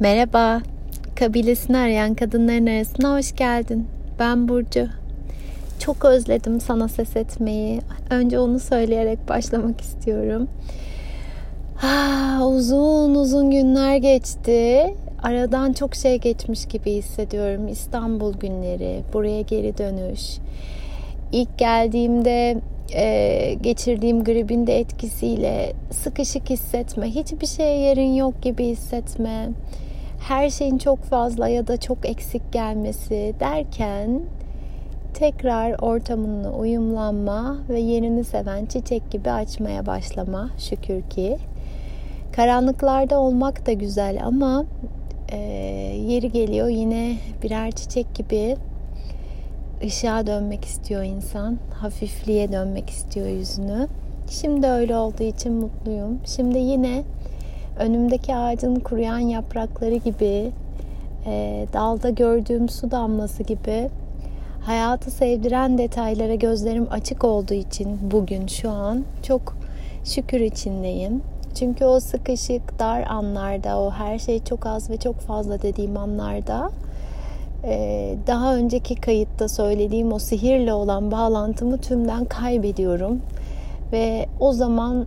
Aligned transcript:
Merhaba, 0.00 0.60
kabilesini 1.16 1.76
arayan 1.76 2.14
kadınların 2.14 2.66
arasına 2.66 3.16
hoş 3.18 3.36
geldin. 3.36 3.86
Ben 4.18 4.48
Burcu. 4.48 4.86
Çok 5.78 6.04
özledim 6.04 6.60
sana 6.60 6.88
ses 6.88 7.16
etmeyi. 7.16 7.80
Önce 8.10 8.38
onu 8.38 8.60
söyleyerek 8.60 9.28
başlamak 9.28 9.80
istiyorum. 9.80 10.48
Ah, 11.82 12.46
uzun 12.46 13.14
uzun 13.14 13.50
günler 13.50 13.96
geçti. 13.96 14.94
Aradan 15.22 15.72
çok 15.72 15.94
şey 15.94 16.18
geçmiş 16.18 16.66
gibi 16.66 16.92
hissediyorum. 16.92 17.68
İstanbul 17.68 18.34
günleri, 18.34 19.02
buraya 19.12 19.40
geri 19.40 19.78
dönüş. 19.78 20.38
İlk 21.32 21.58
geldiğimde 21.58 22.60
e, 22.94 23.54
geçirdiğim 23.62 24.24
gribin 24.24 24.66
de 24.66 24.78
etkisiyle 24.78 25.72
sıkışık 25.90 26.50
hissetme, 26.50 27.06
hiçbir 27.06 27.46
şeye 27.46 27.78
yerin 27.78 28.14
yok 28.14 28.42
gibi 28.42 28.66
hissetme, 28.66 29.48
her 30.20 30.50
şeyin 30.50 30.78
çok 30.78 31.02
fazla 31.02 31.48
ya 31.48 31.66
da 31.66 31.76
çok 31.76 32.08
eksik 32.08 32.52
gelmesi 32.52 33.34
derken 33.40 34.20
tekrar 35.14 35.72
ortamınla 35.72 36.52
uyumlanma 36.52 37.56
ve 37.68 37.80
yerini 37.80 38.24
seven 38.24 38.66
çiçek 38.66 39.10
gibi 39.10 39.30
açmaya 39.30 39.86
başlama 39.86 40.50
şükür 40.58 41.02
ki. 41.02 41.38
Karanlıklarda 42.32 43.20
olmak 43.20 43.66
da 43.66 43.72
güzel 43.72 44.20
ama 44.24 44.64
e, 45.32 45.36
yeri 46.08 46.32
geliyor 46.32 46.68
yine 46.68 47.16
birer 47.42 47.70
çiçek 47.70 48.14
gibi 48.14 48.56
ışığa 49.84 50.26
dönmek 50.26 50.64
istiyor 50.64 51.02
insan. 51.02 51.58
Hafifliğe 51.74 52.52
dönmek 52.52 52.90
istiyor 52.90 53.26
yüzünü. 53.26 53.88
Şimdi 54.30 54.66
öyle 54.66 54.96
olduğu 54.96 55.22
için 55.22 55.52
mutluyum. 55.52 56.18
Şimdi 56.26 56.58
yine 56.58 57.02
önümdeki 57.78 58.36
ağacın 58.36 58.74
kuruyan 58.74 59.18
yaprakları 59.18 59.94
gibi, 59.94 60.50
e, 61.26 61.66
dalda 61.72 62.10
gördüğüm 62.10 62.68
su 62.68 62.90
damlası 62.90 63.42
gibi 63.42 63.88
hayatı 64.60 65.10
sevdiren 65.10 65.78
detaylara 65.78 66.34
gözlerim 66.34 66.86
açık 66.90 67.24
olduğu 67.24 67.54
için 67.54 67.98
bugün 68.10 68.46
şu 68.46 68.70
an 68.70 69.04
çok 69.22 69.56
şükür 70.04 70.40
içindeyim. 70.40 71.22
Çünkü 71.54 71.84
o 71.84 72.00
sıkışık, 72.00 72.78
dar 72.78 73.02
anlarda, 73.02 73.80
o 73.80 73.90
her 73.90 74.18
şey 74.18 74.44
çok 74.44 74.66
az 74.66 74.90
ve 74.90 74.96
çok 74.96 75.16
fazla 75.16 75.62
dediğim 75.62 75.96
anlarda 75.96 76.70
ee, 77.64 78.14
daha 78.26 78.56
önceki 78.56 78.94
kayıtta 78.94 79.48
söylediğim 79.48 80.12
o 80.12 80.18
sihirle 80.18 80.72
olan 80.72 81.10
bağlantımı 81.10 81.78
tümden 81.78 82.24
kaybediyorum. 82.24 83.20
Ve 83.92 84.26
o 84.40 84.52
zaman 84.52 85.06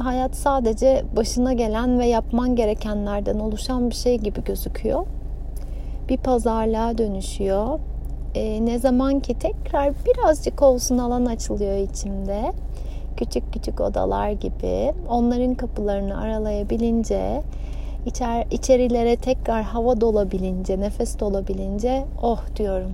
hayat 0.00 0.36
sadece 0.36 1.04
başına 1.16 1.52
gelen 1.52 1.98
ve 1.98 2.06
yapman 2.06 2.56
gerekenlerden 2.56 3.38
oluşan 3.38 3.90
bir 3.90 3.94
şey 3.94 4.18
gibi 4.18 4.44
gözüküyor. 4.44 5.06
Bir 6.08 6.16
pazarlığa 6.16 6.98
dönüşüyor. 6.98 7.78
Ee, 8.34 8.66
ne 8.66 8.78
zaman 8.78 9.20
ki 9.20 9.38
tekrar 9.38 9.92
birazcık 10.06 10.62
olsun 10.62 10.98
alan 10.98 11.26
açılıyor 11.26 11.76
içimde. 11.76 12.52
Küçük 13.16 13.52
küçük 13.52 13.80
odalar 13.80 14.30
gibi 14.30 14.92
onların 15.08 15.54
kapılarını 15.54 16.20
aralayabilince 16.20 17.42
İçer, 18.06 18.46
içerilere 18.50 19.16
tekrar 19.16 19.62
hava 19.62 20.00
dolabilince, 20.00 20.80
nefes 20.80 21.20
dolabilince 21.20 22.04
oh 22.22 22.40
diyorum. 22.56 22.92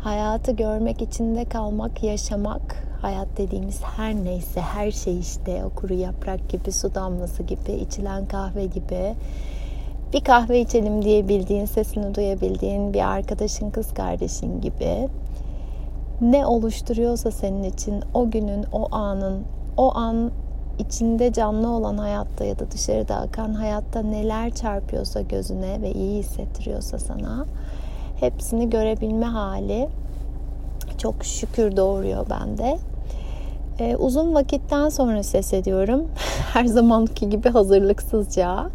Hayatı 0.00 0.52
görmek, 0.52 1.02
içinde 1.02 1.44
kalmak, 1.44 2.02
yaşamak, 2.02 2.76
hayat 3.06 3.28
dediğimiz 3.36 3.82
her 3.82 4.14
neyse, 4.14 4.60
her 4.60 4.90
şey 4.90 5.18
işte 5.18 5.64
o 5.64 5.70
kuru 5.80 5.94
yaprak 5.94 6.48
gibi, 6.48 6.72
su 6.72 6.94
damlası 6.94 7.42
gibi, 7.42 7.72
içilen 7.72 8.26
kahve 8.26 8.66
gibi. 8.66 9.14
Bir 10.12 10.20
kahve 10.20 10.60
içelim 10.60 11.02
diyebildiğin, 11.02 11.64
sesini 11.64 12.14
duyabildiğin 12.14 12.94
bir 12.94 13.12
arkadaşın, 13.12 13.70
kız 13.70 13.94
kardeşin 13.94 14.60
gibi. 14.60 15.08
Ne 16.20 16.46
oluşturuyorsa 16.46 17.30
senin 17.30 17.62
için 17.62 18.02
o 18.14 18.30
günün, 18.30 18.64
o 18.72 18.94
anın, 18.94 19.42
o 19.76 19.94
an 19.94 20.30
içinde 20.78 21.32
canlı 21.32 21.68
olan 21.68 21.98
hayatta 21.98 22.44
ya 22.44 22.58
da 22.58 22.70
dışarıda 22.70 23.16
akan 23.16 23.54
hayatta 23.54 24.02
neler 24.02 24.50
çarpıyorsa 24.50 25.20
gözüne 25.20 25.82
ve 25.82 25.92
iyi 25.92 26.18
hissettiriyorsa 26.18 26.98
sana 26.98 27.46
hepsini 28.20 28.70
görebilme 28.70 29.26
hali 29.26 29.88
çok 30.98 31.24
şükür 31.24 31.76
doğuruyor 31.76 32.30
bende. 32.30 32.78
Ee, 33.80 33.96
uzun 33.96 34.34
vakitten 34.34 34.88
sonra 34.88 35.22
ses 35.22 35.52
ediyorum. 35.52 36.08
Her 36.52 36.64
zamanki 36.64 37.30
gibi 37.30 37.48
hazırlıksızca. 37.48 38.70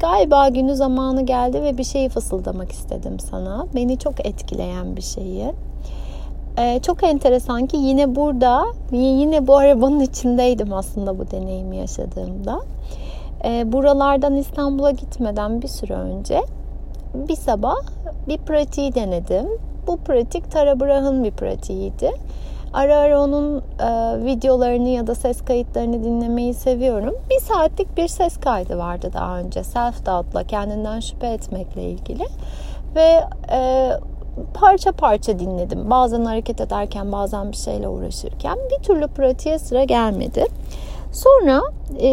Galiba 0.00 0.48
günü 0.48 0.74
zamanı 0.74 1.26
geldi 1.26 1.62
ve 1.62 1.78
bir 1.78 1.84
şeyi 1.84 2.08
fısıldamak 2.08 2.72
istedim 2.72 3.20
sana. 3.20 3.66
Beni 3.74 3.98
çok 3.98 4.26
etkileyen 4.26 4.96
bir 4.96 5.02
şeyi. 5.02 5.52
Ee, 6.58 6.80
çok 6.82 7.04
enteresan 7.04 7.66
ki 7.66 7.76
yine 7.76 8.16
burada, 8.16 8.64
yine 8.92 9.46
bu 9.46 9.56
arabanın 9.56 10.00
içindeydim 10.00 10.72
aslında 10.72 11.18
bu 11.18 11.30
deneyimi 11.30 11.76
yaşadığımda. 11.76 12.60
Ee, 13.44 13.72
buralardan 13.72 14.36
İstanbul'a 14.36 14.90
gitmeden 14.90 15.62
bir 15.62 15.68
süre 15.68 15.94
önce 15.94 16.40
bir 17.14 17.36
sabah 17.36 17.76
bir 18.28 18.38
pratiği 18.38 18.94
denedim. 18.94 19.48
Bu 19.86 19.96
pratik 19.96 20.50
Tara 20.50 20.80
Brach'ın 20.80 21.24
bir 21.24 21.30
pratiğiydi. 21.30 22.10
Ara 22.74 22.96
ara 22.96 23.22
onun 23.22 23.58
e, 23.58 24.24
videolarını 24.24 24.88
ya 24.88 25.06
da 25.06 25.14
ses 25.14 25.44
kayıtlarını 25.44 26.04
dinlemeyi 26.04 26.54
seviyorum. 26.54 27.14
Bir 27.30 27.40
saatlik 27.40 27.96
bir 27.96 28.08
ses 28.08 28.36
kaydı 28.36 28.78
vardı 28.78 29.10
daha 29.14 29.38
önce. 29.38 29.64
Self 29.64 30.06
doubt'la 30.06 30.44
kendinden 30.44 31.00
şüphe 31.00 31.26
etmekle 31.26 31.82
ilgili. 31.82 32.24
Ve 32.94 33.24
e, 33.52 33.90
parça 34.54 34.92
parça 34.92 35.38
dinledim. 35.38 35.90
Bazen 35.90 36.24
hareket 36.24 36.60
ederken, 36.60 37.12
bazen 37.12 37.52
bir 37.52 37.56
şeyle 37.56 37.88
uğraşırken 37.88 38.58
bir 38.70 38.82
türlü 38.82 39.08
pratiğe 39.08 39.58
sıra 39.58 39.84
gelmedi. 39.84 40.46
Sonra 41.12 41.62
e, 42.00 42.08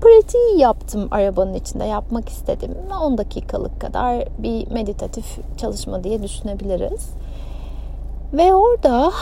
pratiği 0.00 0.58
yaptım 0.58 1.08
arabanın 1.10 1.54
içinde 1.54 1.84
yapmak 1.84 2.28
istedim. 2.28 2.74
10 3.02 3.18
dakikalık 3.18 3.80
kadar 3.80 4.24
bir 4.38 4.70
meditatif 4.70 5.58
çalışma 5.58 6.04
diye 6.04 6.22
düşünebiliriz. 6.22 7.10
Ve 8.32 8.54
orada 8.54 9.12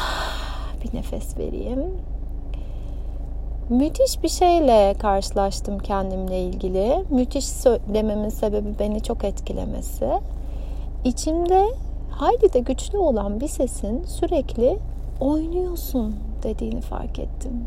bir 0.84 0.98
nefes 0.98 1.38
vereyim. 1.38 1.84
Müthiş 3.68 4.22
bir 4.22 4.28
şeyle 4.28 4.94
karşılaştım 4.98 5.78
kendimle 5.78 6.42
ilgili. 6.42 7.04
Müthiş 7.10 7.48
dememin 7.94 8.28
sebebi 8.28 8.78
beni 8.78 9.02
çok 9.02 9.24
etkilemesi. 9.24 10.10
İçimde 11.04 11.66
hayli 12.10 12.52
de 12.52 12.58
güçlü 12.58 12.98
olan 12.98 13.40
bir 13.40 13.48
sesin 13.48 14.04
sürekli 14.04 14.78
oynuyorsun 15.20 16.16
dediğini 16.42 16.80
fark 16.80 17.18
ettim. 17.18 17.64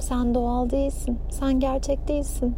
Sen 0.00 0.34
doğal 0.34 0.70
değilsin. 0.70 1.18
Sen 1.30 1.60
gerçek 1.60 2.08
değilsin. 2.08 2.54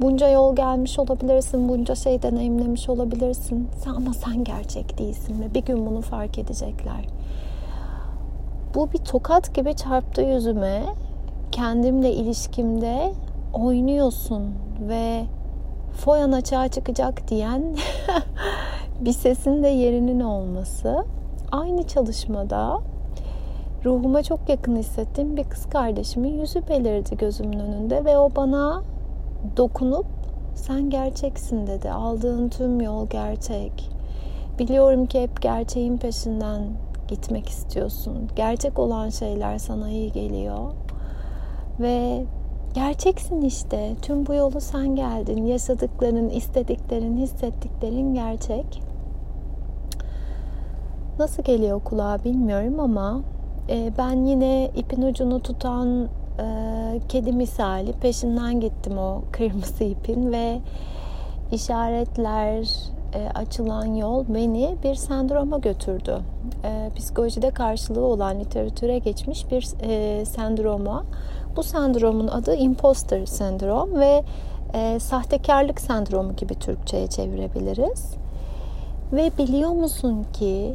Bunca 0.00 0.28
yol 0.28 0.56
gelmiş 0.56 0.98
olabilirsin. 0.98 1.68
Bunca 1.68 1.94
şey 1.94 2.22
deneyimlemiş 2.22 2.88
olabilirsin. 2.88 3.68
Ama 3.96 4.14
sen 4.14 4.44
gerçek 4.44 4.98
değilsin 4.98 5.40
ve 5.42 5.54
bir 5.54 5.62
gün 5.64 5.86
bunu 5.86 6.00
fark 6.00 6.38
edecekler. 6.38 7.06
Bu 8.74 8.92
bir 8.92 8.98
tokat 8.98 9.54
gibi 9.54 9.76
çarptı 9.76 10.22
yüzüme. 10.22 10.82
Kendimle 11.52 12.12
ilişkimde 12.12 13.12
oynuyorsun 13.52 14.54
ve 14.88 15.24
foyan 15.92 16.32
açığa 16.32 16.68
çıkacak 16.68 17.28
diyen 17.28 17.76
bir 19.00 19.12
sesin 19.12 19.62
de 19.62 19.68
yerinin 19.68 20.20
olması. 20.20 21.04
Aynı 21.52 21.86
çalışmada 21.86 22.80
ruhuma 23.84 24.22
çok 24.22 24.48
yakın 24.48 24.76
hissettiğim 24.76 25.36
bir 25.36 25.44
kız 25.44 25.66
kardeşimin 25.66 26.40
yüzü 26.40 26.68
belirdi 26.68 27.16
gözümün 27.16 27.58
önünde 27.58 28.04
ve 28.04 28.18
o 28.18 28.30
bana 28.36 28.82
dokunup 29.56 30.06
sen 30.54 30.90
gerçeksin 30.90 31.66
dedi. 31.66 31.90
Aldığın 31.90 32.48
tüm 32.48 32.80
yol 32.80 33.06
gerçek. 33.06 33.90
Biliyorum 34.58 35.06
ki 35.06 35.22
hep 35.22 35.42
gerçeğin 35.42 35.96
peşinden 35.96 36.62
gitmek 37.08 37.48
istiyorsun. 37.48 38.28
Gerçek 38.36 38.78
olan 38.78 39.08
şeyler 39.08 39.58
sana 39.58 39.90
iyi 39.90 40.12
geliyor. 40.12 40.72
Ve 41.80 42.24
gerçeksin 42.74 43.40
işte. 43.40 43.96
Tüm 44.02 44.26
bu 44.26 44.34
yolu 44.34 44.60
sen 44.60 44.96
geldin. 44.96 45.46
Yaşadıkların, 45.46 46.28
istediklerin, 46.28 47.16
hissettiklerin 47.16 48.14
gerçek. 48.14 48.82
Nasıl 51.18 51.42
geliyor 51.42 51.80
kulağa 51.84 52.24
bilmiyorum 52.24 52.80
ama 52.80 53.20
e, 53.68 53.92
ben 53.98 54.26
yine 54.26 54.70
ipin 54.76 55.02
ucunu 55.02 55.42
tutan 55.42 56.08
e, 56.38 57.00
kedi 57.08 57.32
misali 57.32 57.92
peşinden 57.92 58.60
gittim 58.60 58.98
o 58.98 59.22
kırmızı 59.32 59.84
ipin 59.84 60.32
ve 60.32 60.60
işaretler, 61.52 62.68
e, 63.14 63.28
açılan 63.34 63.94
yol 63.94 64.24
beni 64.28 64.76
bir 64.84 64.94
sendroma 64.94 65.58
götürdü. 65.58 66.18
E, 66.64 66.90
psikolojide 66.96 67.50
karşılığı 67.50 68.04
olan 68.04 68.40
literatüre 68.40 68.98
geçmiş 68.98 69.50
bir 69.50 69.68
e, 69.82 70.24
sendroma. 70.24 71.04
Bu 71.56 71.62
sendromun 71.62 72.28
adı 72.28 72.54
imposter 72.54 73.26
sendrom 73.26 74.00
ve 74.00 74.22
e, 74.74 74.98
sahtekarlık 75.00 75.80
sendromu 75.80 76.36
gibi 76.36 76.54
Türkçe'ye 76.54 77.06
çevirebiliriz. 77.06 78.14
Ve 79.12 79.30
biliyor 79.38 79.70
musun 79.70 80.26
ki 80.32 80.74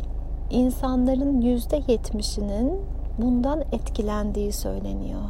insanların 0.49 1.41
yüzde 1.41 1.81
yetmişinin 1.87 2.79
bundan 3.17 3.61
etkilendiği 3.71 4.51
söyleniyor. 4.51 5.21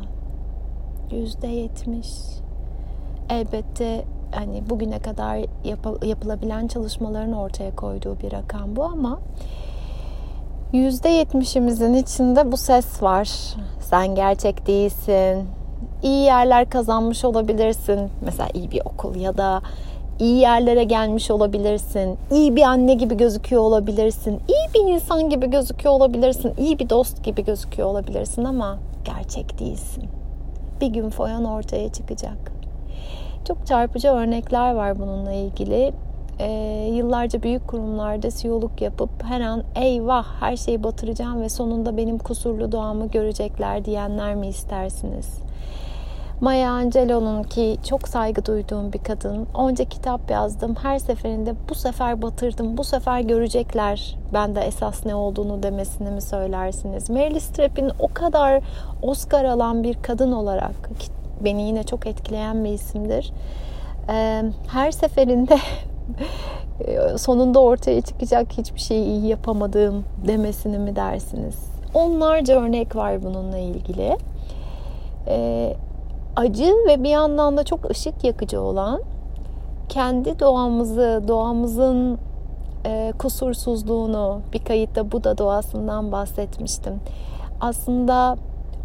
Yüzde 1.12 1.48
yetmiş. 1.48 2.10
Elbette 3.30 4.06
hani 4.36 4.70
bugüne 4.70 5.00
kadar 5.00 5.36
yap- 5.66 6.06
yapılabilen 6.06 6.68
çalışmaların 6.68 7.34
ortaya 7.34 7.76
koyduğu 7.76 8.20
bir 8.20 8.32
rakam 8.32 8.76
bu 8.76 8.84
ama 8.84 9.20
yüzde 10.74 11.10
yetmişimizin 11.10 11.94
içinde 11.94 12.52
bu 12.52 12.58
ses 12.58 13.04
var. 13.04 13.30
Sen 13.82 14.16
gerçek 14.16 14.68
değilsin. 14.68 15.48
İyi 16.04 16.24
yerler 16.24 16.70
kazanmış 16.70 17.26
olabilirsin. 17.26 18.10
Mesela 18.26 18.50
iyi 18.54 18.72
bir 18.72 18.82
okul 18.86 19.16
ya 19.16 19.38
da 19.38 19.62
iyi 20.20 20.38
yerlere 20.40 20.84
gelmiş 20.84 21.32
olabilirsin. 21.32 22.18
İyi 22.32 22.56
bir 22.56 22.62
anne 22.64 22.94
gibi 22.94 23.18
gözüküyor 23.18 23.62
olabilirsin. 23.62 24.40
İyi 24.48 24.74
bir 24.74 24.94
insan 24.94 25.30
gibi 25.30 25.50
gözüküyor 25.50 25.94
olabilirsin. 25.94 26.54
İyi 26.58 26.80
bir 26.80 26.90
dost 26.90 27.24
gibi 27.24 27.46
gözüküyor 27.46 27.88
olabilirsin 27.90 28.44
ama 28.44 28.78
gerçek 29.06 29.60
değilsin. 29.60 30.04
Bir 30.82 30.88
gün 30.88 31.10
foyan 31.10 31.46
ortaya 31.46 31.92
çıkacak. 31.92 32.59
Çok 33.48 33.68
çarpıcı 33.68 34.08
örnekler 34.08 34.76
var 34.76 35.00
bununla 35.00 35.32
ilgili. 35.32 35.94
Ee, 36.40 36.90
yıllarca 36.94 37.44
büyük 37.44 37.68
kurumlarda 37.68 38.30
CEO'luk 38.30 38.82
yapıp 38.82 39.24
her 39.24 39.42
an 39.42 39.64
eyvah 39.76 40.26
her 40.40 40.58
şeyi 40.58 40.84
batıracağım 40.84 41.42
ve 41.42 41.50
sonunda 41.50 41.98
benim 41.98 42.18
kusurlu 42.18 42.72
doğamı 42.72 43.08
görecekler 43.08 43.86
diyenler 43.86 44.36
mi 44.36 44.48
istersiniz? 44.48 45.40
Maya 46.42 46.72
Angelou'nun 46.72 47.44
ki 47.44 47.78
çok 47.90 48.08
saygı 48.08 48.46
duyduğum 48.46 48.94
bir 48.94 49.00
kadın. 49.00 49.48
Onca 49.54 49.86
kitap 49.86 50.32
yazdım. 50.32 50.76
Her 50.76 51.00
seferinde 51.00 51.54
bu 51.70 51.76
sefer 51.76 52.22
batırdım, 52.22 52.78
bu 52.78 52.84
sefer 52.84 53.20
görecekler 53.20 54.18
ben 54.34 54.56
de 54.56 54.62
esas 54.62 55.06
ne 55.06 55.16
olduğunu 55.16 55.64
demesini 55.64 56.12
mi 56.12 56.22
söylersiniz? 56.22 57.10
Meryl 57.10 57.40
Streep'in 57.40 57.92
o 58.00 58.08
kadar 58.14 58.62
Oscar 59.02 59.46
alan 59.46 59.84
bir 59.84 60.02
kadın 60.02 60.32
olarak 60.32 60.90
beni 61.44 61.62
yine 61.62 61.84
çok 61.84 62.08
etkileyen 62.08 62.64
bir 62.64 62.70
isimdir. 62.70 63.34
Her 64.68 64.92
seferinde 64.92 65.58
sonunda 67.18 67.60
ortaya 67.60 68.02
çıkacak 68.02 68.58
hiçbir 68.58 68.80
şeyi 68.80 69.06
iyi 69.06 69.28
yapamadığım 69.28 70.06
demesini 70.28 70.78
mi 70.78 70.96
dersiniz? 70.96 71.56
Onlarca 71.94 72.62
örnek 72.62 72.96
var 72.96 73.24
bununla 73.24 73.58
ilgili. 73.58 74.18
Ee, 75.28 75.74
acı 76.36 76.74
ve 76.88 77.04
bir 77.04 77.10
yandan 77.10 77.58
da 77.58 77.64
çok 77.64 77.90
ışık 77.92 78.24
yakıcı 78.24 78.62
olan 78.62 79.02
kendi 79.90 80.40
doğamızı, 80.40 81.24
doğamızın 81.28 82.20
e, 82.86 83.14
kusursuzluğunu 83.20 84.42
bir 84.54 84.64
kayıtta 84.66 85.12
Buda 85.12 85.38
doğasından 85.38 86.12
bahsetmiştim. 86.12 86.94
Aslında 87.62 88.36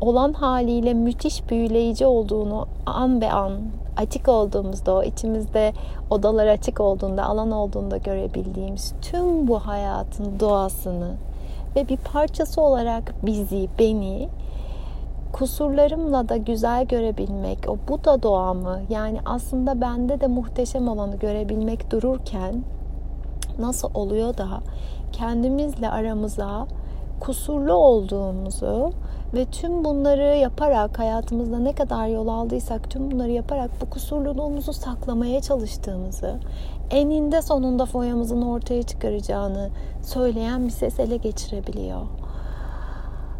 olan 0.09 0.33
haliyle 0.33 0.95
müthiş 0.95 1.51
büyüleyici 1.51 2.07
olduğunu 2.07 2.67
an 2.87 3.21
be 3.21 3.33
an 3.33 3.53
açık 3.97 4.29
olduğumuzda, 4.29 4.95
o 4.95 5.03
içimizde 5.03 5.73
odalar 6.11 6.47
açık 6.47 6.81
olduğunda, 6.81 7.25
alan 7.25 7.51
olduğunda 7.51 7.97
görebildiğimiz 7.97 8.95
tüm 9.03 9.49
bu 9.49 9.59
hayatın 9.59 10.41
doğasını 10.41 11.11
ve 11.77 11.89
bir 11.89 11.97
parçası 11.97 12.61
olarak 12.61 13.15
bizi, 13.27 13.69
beni 13.79 14.29
kusurlarımla 15.33 16.29
da 16.29 16.37
güzel 16.37 16.85
görebilmek, 16.85 17.59
o 17.69 17.77
bu 17.89 18.05
da 18.05 18.23
doğamı 18.23 18.81
yani 18.91 19.19
aslında 19.25 19.81
bende 19.81 20.21
de 20.21 20.27
muhteşem 20.27 20.89
olanı 20.89 21.17
görebilmek 21.17 21.91
dururken 21.91 22.65
nasıl 23.59 23.91
oluyor 23.95 24.37
da 24.37 24.49
kendimizle 25.13 25.91
aramıza 25.91 26.67
kusurlu 27.21 27.73
olduğumuzu 27.73 28.93
ve 29.35 29.45
tüm 29.45 29.85
bunları 29.85 30.37
yaparak 30.37 30.99
hayatımızda 30.99 31.59
ne 31.59 31.73
kadar 31.73 32.07
yol 32.07 32.29
aldıysak 32.29 32.91
tüm 32.91 33.11
bunları 33.11 33.31
yaparak 33.31 33.71
bu 33.81 33.91
kusurluluğumuzu 33.91 34.73
saklamaya 34.73 35.41
çalıştığımızı 35.41 36.35
eninde 36.91 37.43
sonunda 37.43 37.87
foyamızın 37.87 38.43
ortaya 38.43 38.83
çıkaracağını 38.83 39.71
söyleyen 40.03 40.67
bir 40.67 40.71
ses 40.71 41.01
ele 41.01 41.17
geçirebiliyor. 41.17 42.01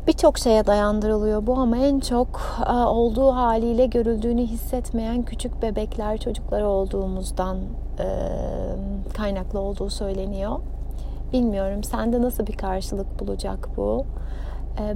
Birçok 0.07 0.39
şeye 0.39 0.67
dayandırılıyor 0.67 1.47
bu 1.47 1.55
ama 1.55 1.77
en 1.77 2.01
çok 2.01 2.41
olduğu 2.69 3.33
haliyle 3.33 3.87
görüldüğünü 3.87 4.43
hissetmeyen 4.43 5.23
küçük 5.23 5.63
bebekler, 5.63 6.19
çocuklar 6.19 6.63
olduğumuzdan 6.63 7.57
kaynaklı 9.15 9.61
olduğu 9.61 9.91
söyleniyor. 9.91 10.59
Bilmiyorum 11.33 11.85
sende 11.85 12.23
nasıl 12.23 12.47
bir 12.47 12.57
karşılık 12.57 13.21
bulacak 13.21 13.69
bu? 13.77 14.05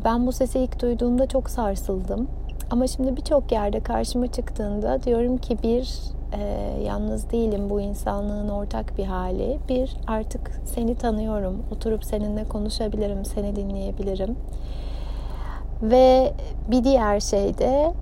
Ben 0.05 0.27
bu 0.27 0.33
sesi 0.33 0.59
ilk 0.59 0.83
duyduğumda 0.83 1.27
çok 1.27 1.51
sarsıldım. 1.51 2.29
Ama 2.71 2.87
şimdi 2.87 3.17
birçok 3.17 3.53
yerde 3.53 3.81
karşıma 3.81 4.27
çıktığında 4.27 5.03
diyorum 5.03 5.37
ki 5.37 5.59
bir 5.63 5.95
e, 6.33 6.43
yalnız 6.83 7.31
değilim 7.31 7.71
bu 7.71 7.81
insanlığın 7.81 8.49
ortak 8.49 8.99
bir 8.99 9.05
hali. 9.05 9.59
Bir 9.69 9.97
artık 10.07 10.61
seni 10.65 10.95
tanıyorum. 10.95 11.63
Oturup 11.73 12.05
seninle 12.05 12.45
konuşabilirim, 12.45 13.25
seni 13.25 13.57
dinleyebilirim. 13.57 14.37
Ve 15.83 16.33
bir 16.71 16.85
diğer 16.85 17.21
şey 17.21 17.59
de 17.59 17.93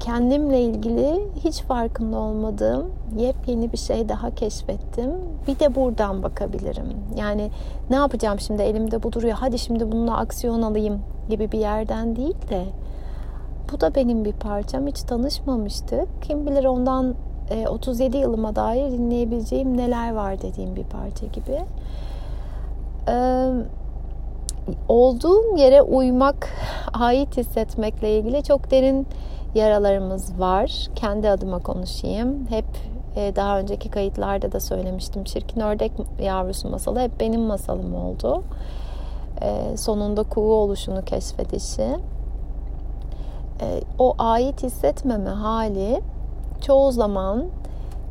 kendimle 0.00 0.60
ilgili 0.60 1.28
hiç 1.44 1.62
farkında 1.62 2.16
olmadığım 2.18 2.90
yepyeni 3.16 3.72
bir 3.72 3.78
şey 3.78 4.08
daha 4.08 4.34
keşfettim. 4.34 5.10
Bir 5.46 5.58
de 5.58 5.74
buradan 5.74 6.22
bakabilirim. 6.22 6.88
Yani 7.16 7.50
ne 7.90 7.96
yapacağım 7.96 8.40
şimdi 8.40 8.62
elimde 8.62 9.02
bu 9.02 9.12
duruyor. 9.12 9.36
Hadi 9.40 9.58
şimdi 9.58 9.92
bununla 9.92 10.16
aksiyon 10.16 10.62
alayım 10.62 11.00
gibi 11.28 11.52
bir 11.52 11.58
yerden 11.58 12.16
değil 12.16 12.36
de 12.50 12.64
bu 13.72 13.80
da 13.80 13.94
benim 13.94 14.24
bir 14.24 14.32
parçam. 14.32 14.86
Hiç 14.86 15.02
tanışmamıştık. 15.02 16.08
Kim 16.22 16.46
bilir 16.46 16.64
ondan 16.64 17.14
37 17.68 18.16
yılıma 18.16 18.56
dair 18.56 18.90
dinleyebileceğim 18.90 19.76
neler 19.76 20.14
var 20.14 20.42
dediğim 20.42 20.76
bir 20.76 20.84
parça 20.84 21.26
gibi. 21.26 21.60
Ee, 23.08 23.50
olduğum 24.88 25.56
yere 25.56 25.82
uymak, 25.82 26.48
ait 26.92 27.36
hissetmekle 27.36 28.18
ilgili 28.18 28.42
çok 28.42 28.70
derin 28.70 29.06
yaralarımız 29.54 30.40
var. 30.40 30.88
Kendi 30.94 31.30
adıma 31.30 31.58
konuşayım. 31.58 32.46
Hep 32.50 32.64
e, 33.16 33.36
daha 33.36 33.58
önceki 33.58 33.90
kayıtlarda 33.90 34.52
da 34.52 34.60
söylemiştim. 34.60 35.24
Çirkin 35.24 35.60
ördek 35.60 35.92
yavrusu 36.20 36.68
masalı 36.68 37.00
hep 37.00 37.20
benim 37.20 37.40
masalım 37.40 37.94
oldu. 37.94 38.42
E, 39.42 39.76
sonunda 39.76 40.22
kuğu 40.22 40.54
oluşunu 40.54 41.04
keşfedişi. 41.04 41.96
E, 43.60 43.80
o 43.98 44.14
ait 44.18 44.62
hissetmeme 44.62 45.30
hali 45.30 46.00
çoğu 46.60 46.92
zaman 46.92 47.44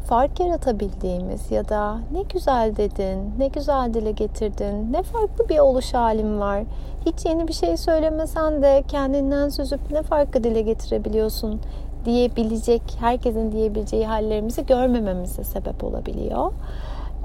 fark 0.06 0.40
yaratabildiğimiz 0.40 1.52
ya 1.52 1.70
da 1.70 1.98
ne 2.12 2.22
güzel 2.22 2.76
dedin, 2.76 3.34
ne 3.38 3.48
güzel 3.48 3.94
dile 3.94 4.12
getirdin, 4.12 4.94
ne 4.94 5.04
farklı 5.04 5.50
bir 5.50 5.60
oluş 5.60 5.94
halim 5.94 6.40
var. 6.40 6.64
Hiç 7.06 7.26
yeni 7.26 7.48
bir 7.48 7.54
şey 7.54 7.78
söylemesen 7.78 8.62
de 8.62 8.84
kendinden 8.88 9.50
süzüp 9.50 9.92
ne 9.92 10.02
farklı 10.02 10.44
dile 10.44 10.62
getirebiliyorsun 10.62 11.62
diyebilecek, 12.06 12.82
herkesin 13.00 13.52
diyebileceği 13.52 14.08
hallerimizi 14.08 14.66
görmememize 14.66 15.44
sebep 15.44 15.84
olabiliyor. 15.84 16.52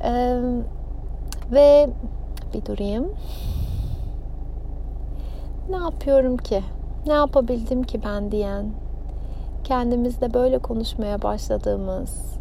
Ee, 0.04 0.40
ve 1.52 1.88
bir 2.54 2.66
durayım. 2.66 3.12
Ne 5.70 5.76
yapıyorum 5.76 6.36
ki? 6.36 6.62
Ne 7.06 7.12
yapabildim 7.12 7.82
ki 7.82 8.00
ben 8.04 8.30
diyen? 8.32 8.66
Kendimizle 9.64 10.34
böyle 10.34 10.58
konuşmaya 10.58 11.22
başladığımız, 11.22 12.39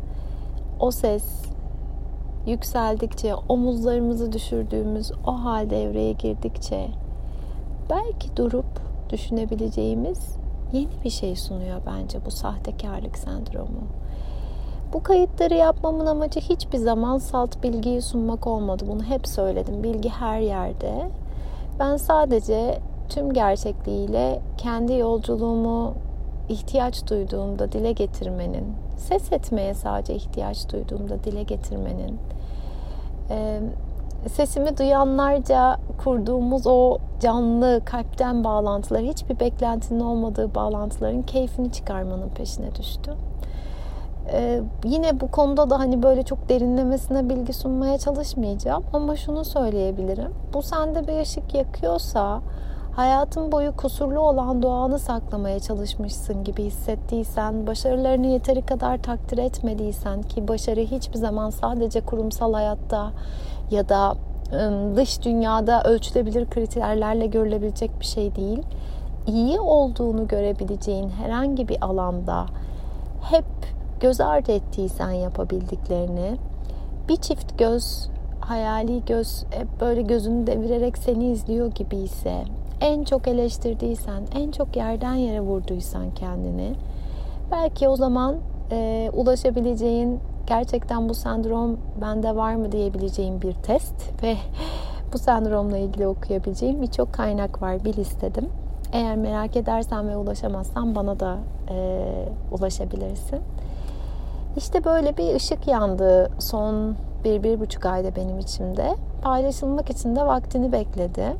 o 0.79 0.91
ses 0.91 1.23
yükseldikçe, 2.47 3.35
omuzlarımızı 3.35 4.31
düşürdüğümüz 4.31 5.11
o 5.25 5.31
hal 5.31 5.69
devreye 5.69 6.11
girdikçe 6.11 6.87
belki 7.89 8.37
durup 8.37 8.81
düşünebileceğimiz 9.09 10.37
yeni 10.73 11.03
bir 11.03 11.09
şey 11.09 11.35
sunuyor 11.35 11.81
bence 11.85 12.25
bu 12.25 12.31
sahtekarlık 12.31 13.17
sendromu. 13.17 13.81
Bu 14.93 15.03
kayıtları 15.03 15.53
yapmamın 15.53 16.05
amacı 16.05 16.39
hiçbir 16.39 16.77
zaman 16.77 17.17
salt 17.17 17.63
bilgiyi 17.63 18.01
sunmak 18.01 18.47
olmadı. 18.47 18.85
Bunu 18.87 19.03
hep 19.03 19.27
söyledim. 19.27 19.83
Bilgi 19.83 20.09
her 20.09 20.39
yerde. 20.39 21.09
Ben 21.79 21.97
sadece 21.97 22.79
tüm 23.09 23.33
gerçekliğiyle 23.33 24.41
kendi 24.57 24.93
yolculuğumu 24.93 25.93
ihtiyaç 26.49 27.09
duyduğumda 27.09 27.71
dile 27.71 27.91
getirmenin, 27.91 28.75
ses 28.99 29.31
etmeye 29.31 29.73
sadece 29.73 30.15
ihtiyaç 30.15 30.69
duyduğumda 30.73 31.23
dile 31.23 31.43
getirmenin, 31.43 32.19
sesimi 34.27 34.77
duyanlarca 34.77 35.77
kurduğumuz 36.03 36.67
o 36.67 36.97
canlı 37.19 37.81
kalpten 37.85 38.43
bağlantılar, 38.43 39.01
hiçbir 39.01 39.39
beklentinin 39.39 39.99
olmadığı 39.99 40.55
bağlantıların 40.55 41.21
keyfini 41.21 41.71
çıkarmanın 41.71 42.29
peşine 42.29 42.75
düştüm. 42.75 43.13
Ee, 44.31 44.61
yine 44.85 45.19
bu 45.19 45.31
konuda 45.31 45.69
da 45.69 45.79
hani 45.79 46.03
böyle 46.03 46.23
çok 46.23 46.49
derinlemesine 46.49 47.29
bilgi 47.29 47.53
sunmaya 47.53 47.97
çalışmayacağım 47.97 48.83
ama 48.93 49.15
şunu 49.15 49.45
söyleyebilirim. 49.45 50.33
Bu 50.53 50.61
sende 50.61 51.07
bir 51.07 51.19
ışık 51.19 51.55
yakıyorsa 51.55 52.41
hayatın 52.99 53.51
boyu 53.51 53.75
kusurlu 53.75 54.19
olan 54.19 54.61
doğanı 54.61 54.99
saklamaya 54.99 55.59
çalışmışsın 55.59 56.43
gibi 56.43 56.63
hissettiysen, 56.63 57.67
başarılarını 57.67 58.27
yeteri 58.27 58.61
kadar 58.61 59.03
takdir 59.03 59.37
etmediysen 59.37 60.21
ki 60.21 60.47
başarı 60.47 60.79
hiçbir 60.79 61.17
zaman 61.17 61.49
sadece 61.49 62.01
kurumsal 62.01 62.53
hayatta 62.53 63.11
ya 63.71 63.89
da 63.89 64.15
dış 64.95 65.21
dünyada 65.25 65.83
ölçülebilir 65.83 66.49
kriterlerle 66.49 67.27
görülebilecek 67.27 67.99
bir 67.99 68.05
şey 68.05 68.35
değil. 68.35 68.61
İyi 69.27 69.59
olduğunu 69.59 70.27
görebileceğin 70.27 71.09
herhangi 71.09 71.67
bir 71.67 71.85
alanda 71.85 72.45
hep 73.21 73.45
göz 73.99 74.21
ardı 74.21 74.51
ettiysen 74.51 75.11
yapabildiklerini 75.11 76.37
bir 77.09 77.15
çift 77.15 77.59
göz 77.59 78.09
hayali 78.41 79.05
göz 79.05 79.45
hep 79.51 79.81
böyle 79.81 80.01
gözünü 80.01 80.47
devirerek 80.47 80.97
seni 80.97 81.31
izliyor 81.31 81.71
gibi 81.71 81.95
ise 81.95 82.43
en 82.81 83.03
çok 83.03 83.27
eleştirdiysen 83.27 84.23
en 84.35 84.51
çok 84.51 84.75
yerden 84.75 85.13
yere 85.13 85.41
vurduysan 85.41 86.11
kendini 86.11 86.73
belki 87.51 87.87
o 87.87 87.95
zaman 87.95 88.35
e, 88.71 89.09
ulaşabileceğin 89.13 90.19
gerçekten 90.47 91.09
bu 91.09 91.13
sendrom 91.13 91.77
bende 92.01 92.35
var 92.35 92.55
mı 92.55 92.71
diyebileceğim 92.71 93.41
bir 93.41 93.53
test 93.53 94.23
ve 94.23 94.35
bu 95.13 95.17
sendromla 95.17 95.77
ilgili 95.77 96.07
okuyabileceğim 96.07 96.81
birçok 96.81 97.13
kaynak 97.13 97.61
var 97.61 97.85
bir 97.85 97.93
listedim. 97.93 98.49
Eğer 98.93 99.15
merak 99.15 99.55
edersen 99.55 100.07
ve 100.07 100.17
ulaşamazsan 100.17 100.95
bana 100.95 101.19
da 101.19 101.37
e, 101.69 102.05
ulaşabilirsin. 102.51 103.39
İşte 104.57 104.83
böyle 104.83 105.17
bir 105.17 105.35
ışık 105.35 105.67
yandı 105.67 106.31
son 106.39 106.95
bir, 107.23 107.43
bir 107.43 107.59
buçuk 107.59 107.85
ayda 107.85 108.15
benim 108.15 108.39
içimde. 108.39 108.95
Paylaşılmak 109.21 109.89
için 109.89 110.15
de 110.15 110.25
vaktini 110.25 110.71
bekledi. 110.71 111.35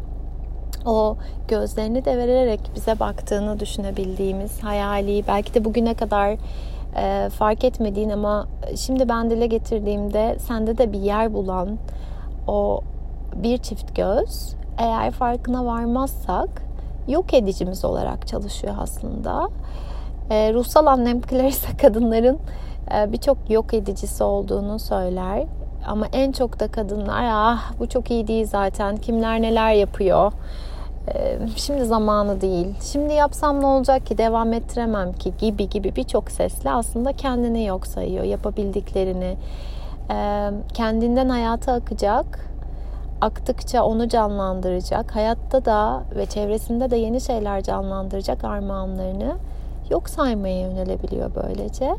O 0.86 1.18
gözlerini 1.48 2.06
de 2.06 2.18
vererek 2.18 2.60
bize 2.76 3.00
baktığını 3.00 3.60
düşünebildiğimiz 3.60 4.64
hayali, 4.64 5.24
belki 5.28 5.54
de 5.54 5.66
bugüne 5.66 5.94
kadar 5.94 6.38
e, 6.98 7.30
fark 7.30 7.64
etmediğin 7.64 8.10
ama 8.10 8.48
şimdi 8.76 9.10
ben 9.10 9.30
dile 9.30 9.48
getirdiğimde 9.48 10.40
sende 10.40 10.78
de 10.78 10.94
bir 10.94 11.00
yer 11.00 11.34
bulan 11.34 11.78
o 12.48 12.82
bir 13.36 13.58
çift 13.58 13.96
göz 13.96 14.56
eğer 14.78 15.12
farkına 15.12 15.66
varmazsak 15.66 16.50
yok 17.08 17.34
edicimiz 17.34 17.86
olarak 17.86 18.28
çalışıyor 18.28 18.76
aslında. 18.80 19.50
E, 20.30 20.54
ruhsal 20.54 20.86
annem 20.86 21.22
Clarissa 21.22 21.78
kadınların 21.82 22.40
e, 22.96 23.12
birçok 23.12 23.38
yok 23.50 23.74
edicisi 23.74 24.24
olduğunu 24.24 24.80
söyler. 24.80 25.44
Ama 25.88 26.08
en 26.14 26.32
çok 26.32 26.60
da 26.60 26.68
kadınlar 26.68 27.30
ah 27.32 27.72
bu 27.80 27.90
çok 27.90 28.12
iyi 28.12 28.28
değil 28.28 28.46
zaten 28.46 28.98
kimler 28.98 29.42
neler 29.42 29.74
yapıyor. 29.74 30.32
E, 31.16 31.40
şimdi 31.56 31.86
zamanı 31.86 32.42
değil. 32.42 32.68
Şimdi 32.82 33.14
yapsam 33.14 33.62
ne 33.62 33.66
olacak 33.66 34.06
ki 34.06 34.18
devam 34.18 34.54
ettiremem 34.54 35.14
ki 35.14 35.34
gibi 35.40 35.70
gibi 35.70 35.96
birçok 35.96 36.32
sesle 36.32 36.72
aslında 36.72 37.14
kendini 37.14 37.66
yok 37.66 37.88
sayıyor. 37.88 38.24
Yapabildiklerini 38.24 39.38
e, 40.12 40.50
kendinden 40.74 41.30
hayata 41.30 41.74
akacak 41.74 42.50
aktıkça 43.22 43.84
onu 43.84 44.10
canlandıracak. 44.10 45.16
Hayatta 45.16 45.66
da 45.66 46.04
ve 46.16 46.26
çevresinde 46.26 46.92
de 46.92 46.98
yeni 46.98 47.22
şeyler 47.22 47.64
canlandıracak 47.64 48.44
armağanlarını 48.44 49.36
yok 49.90 50.10
saymaya 50.10 50.62
yönelebiliyor 50.62 51.32
böylece. 51.36 51.96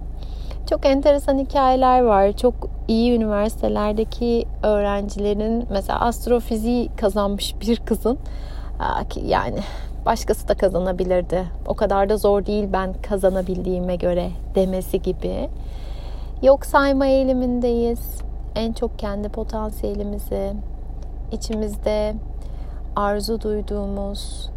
Çok 0.71 0.87
enteresan 0.87 1.39
hikayeler 1.39 2.01
var. 2.01 2.33
Çok 2.33 2.55
iyi 2.89 3.13
üniversitelerdeki 3.13 4.47
öğrencilerin 4.63 5.67
mesela 5.71 6.01
astrofiziği 6.01 6.91
kazanmış 6.97 7.61
bir 7.61 7.77
kızın 7.77 8.19
yani 9.25 9.59
başkası 10.07 10.49
da 10.49 10.55
kazanabilirdi. 10.55 11.45
O 11.67 11.75
kadar 11.75 12.09
da 12.09 12.17
zor 12.17 12.47
değil 12.47 12.69
ben 12.73 12.93
kazanabildiğime 12.93 13.97
göre 13.97 14.31
demesi 14.55 15.03
gibi. 15.03 15.49
Yok 16.43 16.67
sayma 16.67 17.07
eğilimindeyiz. 17.07 18.21
En 18.55 18.73
çok 18.73 18.99
kendi 18.99 19.29
potansiyelimizi, 19.29 20.53
içimizde 21.33 22.15
arzu 22.97 23.41
duyduğumuz, 23.41 24.51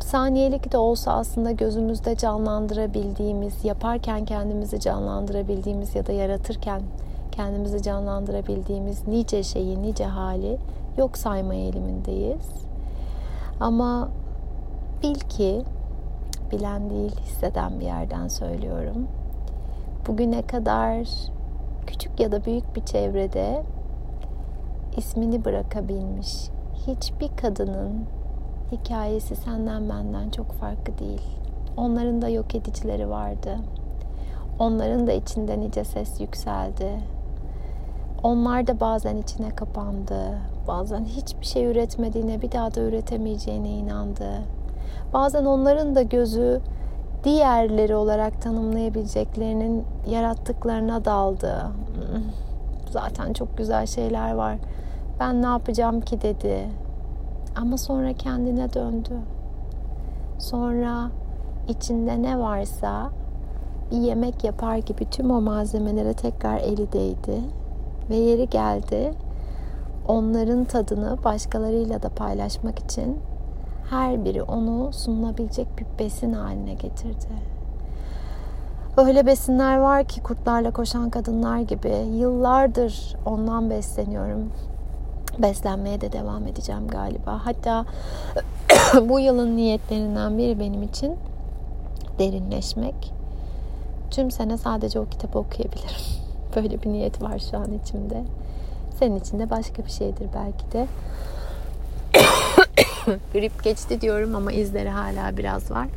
saniyelik 0.00 0.72
de 0.72 0.78
olsa 0.78 1.12
aslında 1.12 1.50
gözümüzde 1.50 2.16
canlandırabildiğimiz, 2.16 3.64
yaparken 3.64 4.24
kendimizi 4.24 4.80
canlandırabildiğimiz 4.80 5.94
ya 5.94 6.06
da 6.06 6.12
yaratırken 6.12 6.82
kendimizi 7.32 7.82
canlandırabildiğimiz 7.82 9.08
nice 9.08 9.42
şeyi, 9.42 9.82
nice 9.82 10.04
hali 10.04 10.58
yok 10.98 11.18
sayma 11.18 11.54
eğilimindeyiz. 11.54 12.71
Ama 13.62 14.08
bil 15.02 15.14
ki 15.14 15.62
bilen 16.52 16.90
değil 16.90 17.16
hisseden 17.20 17.80
bir 17.80 17.84
yerden 17.84 18.28
söylüyorum. 18.28 19.08
Bugüne 20.06 20.42
kadar 20.42 21.08
küçük 21.86 22.20
ya 22.20 22.32
da 22.32 22.44
büyük 22.44 22.76
bir 22.76 22.84
çevrede 22.84 23.62
ismini 24.96 25.44
bırakabilmiş 25.44 26.48
hiçbir 26.86 27.36
kadının 27.36 28.04
hikayesi 28.72 29.36
senden 29.36 29.88
benden 29.88 30.30
çok 30.30 30.52
farklı 30.52 30.98
değil. 30.98 31.38
Onların 31.76 32.22
da 32.22 32.28
yok 32.28 32.54
edicileri 32.54 33.10
vardı. 33.10 33.56
Onların 34.58 35.06
da 35.06 35.12
içinde 35.12 35.60
nice 35.60 35.84
ses 35.84 36.20
yükseldi. 36.20 37.00
Onlar 38.22 38.66
da 38.66 38.80
bazen 38.80 39.16
içine 39.16 39.50
kapandı. 39.50 40.38
Bazen 40.68 41.04
hiçbir 41.04 41.46
şey 41.46 41.64
üretmediğine, 41.66 42.42
bir 42.42 42.52
daha 42.52 42.74
da 42.74 42.80
üretemeyeceğine 42.80 43.68
inandı. 43.68 44.28
Bazen 45.12 45.44
onların 45.44 45.94
da 45.94 46.02
gözü 46.02 46.60
diğerleri 47.24 47.94
olarak 47.94 48.42
tanımlayabileceklerinin 48.42 49.84
yarattıklarına 50.10 51.04
daldı. 51.04 51.66
Zaten 52.90 53.32
çok 53.32 53.58
güzel 53.58 53.86
şeyler 53.86 54.34
var. 54.34 54.56
Ben 55.20 55.42
ne 55.42 55.46
yapacağım 55.46 56.00
ki 56.00 56.20
dedi. 56.22 56.68
Ama 57.56 57.78
sonra 57.78 58.12
kendine 58.12 58.72
döndü. 58.72 59.18
Sonra 60.38 61.10
içinde 61.68 62.22
ne 62.22 62.38
varsa 62.38 63.10
bir 63.90 63.96
yemek 63.96 64.44
yapar 64.44 64.76
gibi 64.76 65.10
tüm 65.10 65.30
o 65.30 65.40
malzemelere 65.40 66.14
tekrar 66.14 66.58
eli 66.58 66.92
değdi 66.92 67.40
ve 68.10 68.16
yeri 68.16 68.48
geldi. 68.48 69.12
Onların 70.08 70.64
tadını 70.64 71.24
başkalarıyla 71.24 72.02
da 72.02 72.08
paylaşmak 72.08 72.78
için 72.78 73.18
her 73.90 74.24
biri 74.24 74.42
onu 74.42 74.92
sunulabilecek 74.92 75.66
bir 75.78 75.86
besin 75.98 76.32
haline 76.32 76.74
getirdi. 76.74 77.26
Öyle 78.96 79.26
besinler 79.26 79.78
var 79.78 80.04
ki 80.04 80.22
kurtlarla 80.22 80.70
koşan 80.70 81.10
kadınlar 81.10 81.58
gibi 81.58 81.92
yıllardır 82.14 83.16
ondan 83.26 83.70
besleniyorum 83.70 84.52
beslenmeye 85.38 86.00
de 86.00 86.12
devam 86.12 86.46
edeceğim 86.46 86.88
galiba. 86.88 87.40
Hatta 87.44 87.84
bu 89.08 89.20
yılın 89.20 89.56
niyetlerinden 89.56 90.38
biri 90.38 90.60
benim 90.60 90.82
için 90.82 91.16
derinleşmek. 92.18 93.12
Tüm 94.10 94.30
sene 94.30 94.58
sadece 94.58 95.00
o 95.00 95.04
kitabı 95.06 95.38
okuyabilirim. 95.38 95.96
Böyle 96.56 96.82
bir 96.82 96.92
niyet 96.92 97.22
var 97.22 97.38
şu 97.50 97.58
an 97.58 97.72
içimde. 97.72 98.24
Senin 99.02 99.16
için 99.16 99.38
de 99.38 99.50
başka 99.50 99.84
bir 99.84 99.90
şeydir 99.90 100.28
belki 100.34 100.72
de. 100.72 100.86
Grip 103.32 103.64
geçti 103.64 104.00
diyorum 104.00 104.34
ama 104.34 104.52
izleri 104.52 104.88
hala 104.88 105.36
biraz 105.36 105.70
var. 105.70 105.88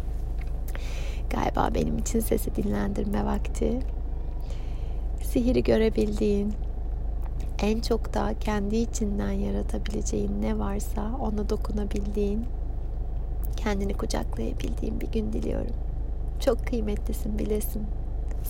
Galiba 1.29 1.75
benim 1.75 1.97
için 1.97 2.19
sesi 2.19 2.55
dinlendirme 2.55 3.25
vakti. 3.25 3.79
Sihiri 5.23 5.63
görebildiğin, 5.63 6.53
en 7.59 7.79
çok 7.79 8.13
da 8.13 8.33
kendi 8.39 8.75
içinden 8.75 9.31
yaratabileceğin 9.31 10.41
ne 10.41 10.59
varsa 10.59 11.11
ona 11.21 11.49
dokunabildiğin, 11.49 12.45
kendini 13.57 13.93
kucaklayabildiğin 13.93 15.01
bir 15.01 15.07
gün 15.07 15.33
diliyorum. 15.33 15.75
Çok 16.39 16.67
kıymetlisin 16.67 17.39
bilesin. 17.39 17.83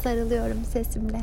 Sarılıyorum 0.04 0.66
sesimle. 0.66 1.20